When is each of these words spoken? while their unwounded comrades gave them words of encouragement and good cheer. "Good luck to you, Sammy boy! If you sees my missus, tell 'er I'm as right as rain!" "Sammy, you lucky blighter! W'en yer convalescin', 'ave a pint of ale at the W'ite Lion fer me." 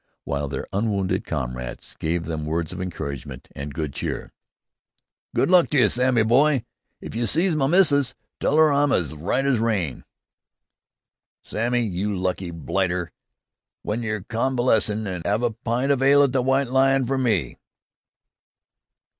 while 0.23 0.47
their 0.47 0.65
unwounded 0.73 1.23
comrades 1.27 1.95
gave 1.99 2.23
them 2.23 2.43
words 2.43 2.73
of 2.73 2.81
encouragement 2.81 3.47
and 3.55 3.71
good 3.75 3.93
cheer. 3.93 4.31
"Good 5.35 5.51
luck 5.51 5.69
to 5.69 5.77
you, 5.77 5.89
Sammy 5.89 6.23
boy! 6.23 6.63
If 7.01 7.13
you 7.15 7.27
sees 7.27 7.55
my 7.55 7.67
missus, 7.67 8.15
tell 8.39 8.57
'er 8.57 8.71
I'm 8.71 8.91
as 8.91 9.13
right 9.13 9.45
as 9.45 9.59
rain!" 9.59 10.03
"Sammy, 11.43 11.81
you 11.85 12.15
lucky 12.17 12.49
blighter! 12.49 13.11
W'en 13.85 14.01
yer 14.01 14.21
convalescin', 14.21 15.05
'ave 15.23 15.45
a 15.45 15.51
pint 15.51 15.91
of 15.91 16.01
ale 16.01 16.23
at 16.23 16.31
the 16.31 16.41
W'ite 16.41 16.71
Lion 16.71 17.05
fer 17.05 17.19
me." 17.19 17.59